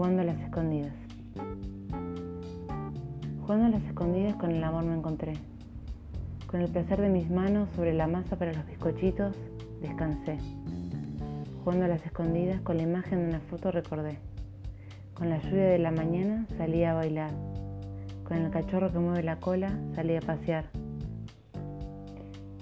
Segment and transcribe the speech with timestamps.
[0.00, 0.94] las escondidas.
[3.42, 5.34] Jugando a las escondidas con el amor me encontré.
[6.46, 9.36] Con el placer de mis manos sobre la masa para los bizcochitos,
[9.82, 10.38] descansé.
[11.62, 14.16] Jugando a las escondidas con la imagen de una foto recordé.
[15.12, 17.30] Con la lluvia de la mañana salí a bailar.
[18.24, 20.64] Con el cachorro que mueve la cola salí a pasear.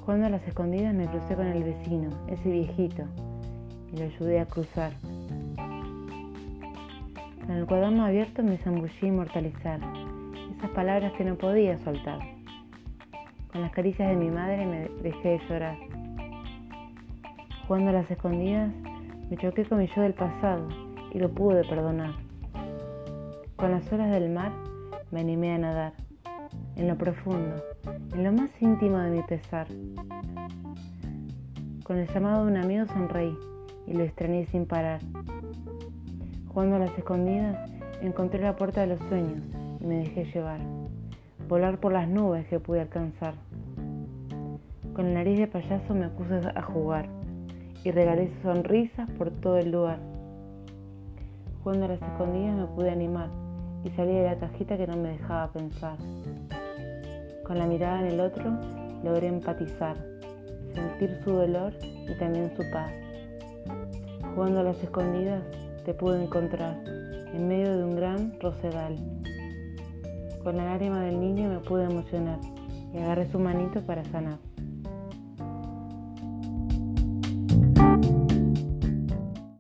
[0.01, 3.05] Jugando a las escondidas me crucé con el vecino, ese viejito,
[3.93, 4.93] y lo ayudé a cruzar.
[7.49, 9.81] En el cuaderno abierto me zambullí inmortalizar
[10.59, 12.19] esas palabras que no podía soltar.
[13.51, 15.79] Con las caricias de mi madre me dejé de llorar.
[17.67, 18.71] Jugando a las escondidas,
[19.31, 20.69] me choqué con mi yo del pasado
[21.15, 22.13] y lo pude perdonar.
[23.57, 24.53] Con las olas del mar
[25.11, 25.93] me animé a nadar,
[26.77, 27.57] en lo profundo,
[28.13, 29.67] en lo más íntimo de mi pesar.
[31.83, 33.35] Con el llamado de un amigo sonreí
[33.87, 35.01] y lo extrañé sin parar.
[36.59, 37.71] Jugando a las escondidas,
[38.03, 39.45] encontré la puerta de los sueños
[39.79, 40.59] y me dejé llevar.
[41.47, 43.35] Volar por las nubes que pude alcanzar.
[44.93, 47.09] Con la nariz de payaso me puse a jugar
[47.85, 50.01] y regalé sonrisas por todo el lugar.
[51.63, 53.29] Jugando a las escondidas me pude animar
[53.85, 55.97] y salí de la cajita que no me dejaba pensar.
[57.47, 58.51] Con la mirada en el otro
[59.05, 59.97] logré empatizar,
[60.75, 62.91] sentir su dolor y también su paz.
[64.35, 65.45] Jugando a las escondidas
[65.89, 68.95] te pude encontrar en medio de un gran rosedal.
[70.45, 72.39] Con la lágrima del niño me pude emocionar
[72.93, 74.48] y agarré su manito para sanar.